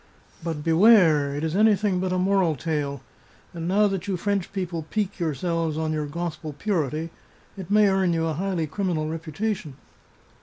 [0.41, 1.35] But beware!
[1.35, 3.03] it is anything but a moral tale,
[3.53, 7.11] and now that you French people pique yourselves on your Gospel pu rity,
[7.55, 9.75] it may earn you a highly criminal reputation."